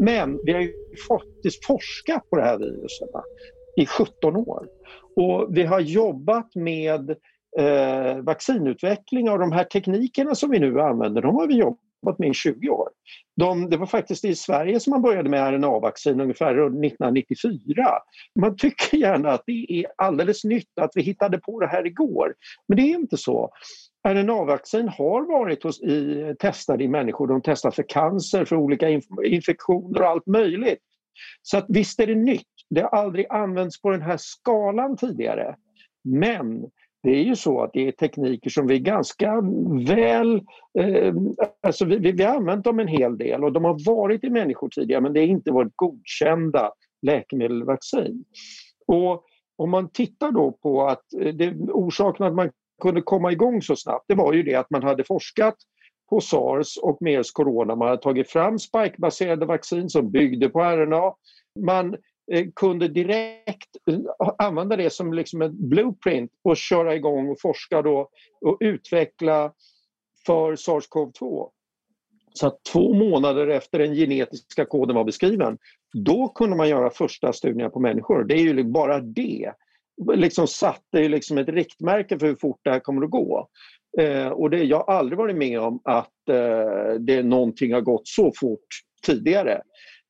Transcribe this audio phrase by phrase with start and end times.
[0.00, 0.72] Men vi har ju
[1.08, 3.08] faktiskt forskat på det här viruset
[3.76, 4.66] i 17 år.
[5.16, 7.10] Och vi har jobbat med
[7.58, 12.28] eh, vaccinutveckling och de här teknikerna som vi nu använder, de har vi jobbat med
[12.28, 12.88] i 20 år.
[13.36, 17.86] De, det var faktiskt i Sverige som man började med RNA-vaccin ungefär 1994.
[18.40, 22.34] Man tycker gärna att det är alldeles nytt att vi hittade på det här igår.
[22.68, 23.50] Men det är inte så.
[24.08, 27.26] RNA-vaccin har varit hos, i, testade i människor.
[27.26, 30.78] De testas för cancer, för olika inf infektioner och allt möjligt.
[31.42, 32.46] Så att visst är det nytt.
[32.70, 35.56] Det har aldrig använts på den här skalan tidigare.
[36.04, 36.70] Men
[37.02, 39.40] det är ju så att det är tekniker som vi ganska
[39.86, 40.42] väl...
[40.78, 41.14] Eh,
[41.62, 44.30] alltså vi, vi, vi har använt dem en hel del och de har varit i
[44.30, 48.24] människor tidigare men det har inte varit godkända läkemedelsvaccin.
[48.86, 49.24] Och
[49.56, 53.76] om man tittar då på att eh, det, orsaken att man kunde komma igång så
[53.76, 55.54] snabbt det var ju det att man hade forskat
[56.10, 57.76] på sars och mers corona.
[57.76, 61.14] Man hade tagit fram spikebaserade vaccin som byggde på RNA.
[61.66, 61.94] Man
[62.32, 63.98] eh, kunde direkt eh,
[64.38, 68.08] använda det som liksom en blueprint och köra igång och forska då
[68.40, 69.52] och utveckla
[70.26, 71.48] för sars-cov-2.
[72.32, 75.58] Så att två månader efter den genetiska koden var beskriven,
[75.92, 78.24] då kunde man göra första studierna på människor.
[78.24, 79.52] Det är ju bara det
[80.14, 83.48] liksom satte liksom ett riktmärke för hur fort det här kommer att gå.
[83.98, 88.08] Eh, och det, jag har aldrig varit med om att eh, det någonting har gått
[88.08, 88.66] så fort
[89.06, 89.62] tidigare.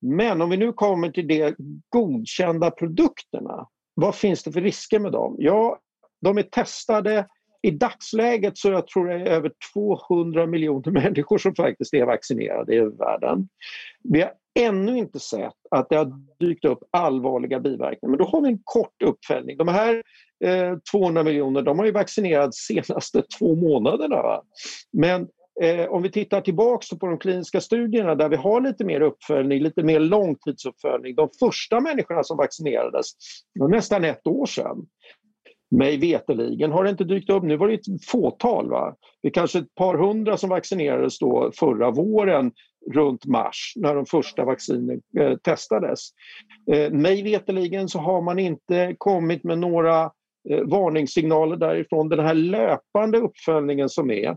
[0.00, 1.54] Men om vi nu kommer till de
[1.88, 5.36] godkända produkterna, vad finns det för risker med dem?
[5.38, 5.78] Ja,
[6.20, 7.26] de är testade.
[7.62, 12.74] I dagsläget så jag tror det är över 200 miljoner människor som faktiskt är vaccinerade
[12.74, 13.48] i världen.
[14.02, 18.10] Vi har ännu inte sett att det har dykt upp allvarliga biverkningar.
[18.10, 19.56] Men då har vi en kort uppföljning.
[19.56, 20.02] De här
[20.44, 24.22] eh, 200 miljoner de har ju vaccinerats senaste två månaderna.
[24.22, 24.42] Va?
[24.92, 25.28] Men
[25.62, 29.62] eh, om vi tittar tillbaka på de kliniska studierna där vi har lite mer uppföljning,
[29.62, 31.14] lite mer långtidsuppföljning.
[31.14, 33.06] De första människorna som vaccinerades
[33.58, 34.86] var nästan ett år sedan.
[35.70, 38.70] Mig veteligen har det inte dykt upp, nu var det ett fåtal.
[38.70, 38.94] Va?
[39.22, 42.52] Det är kanske ett par hundra som vaccinerades då förra våren
[42.94, 46.08] runt mars när de första vaccinen eh, testades.
[46.72, 50.02] Eh, mig veteligen så har man inte kommit med några
[50.50, 52.08] eh, varningssignaler därifrån.
[52.08, 54.36] Den här löpande uppföljningen som är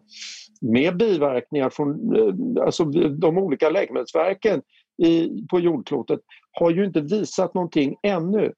[0.61, 4.61] med biverkningar från eh, alltså de olika läkemedelsverken
[5.03, 6.19] i, på jordklotet
[6.51, 8.53] har ju inte visat någonting ännu.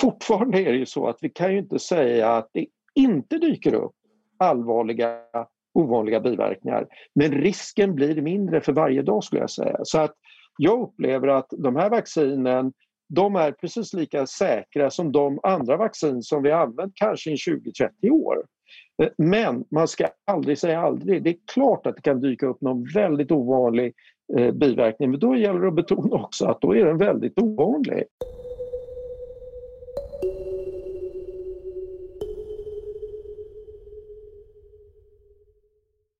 [0.00, 3.74] Fortfarande är det ju så att vi kan ju inte säga att det inte dyker
[3.74, 3.92] upp
[4.38, 5.18] allvarliga
[5.78, 6.86] ovanliga biverkningar.
[7.14, 9.78] Men risken blir mindre för varje dag skulle jag säga.
[9.82, 10.14] Så att
[10.58, 12.72] jag upplever att de här vaccinen
[13.08, 17.34] de är precis lika säkra som de andra vaccin som vi har använt kanske i
[17.34, 18.44] 20-30 år.
[19.02, 21.22] Eh, men man ska aldrig säga aldrig.
[21.24, 23.94] Det är klart att det kan dyka upp någon väldigt ovanlig
[24.38, 28.04] eh, biverkning men då gäller det att betona också att då är den väldigt ovanlig.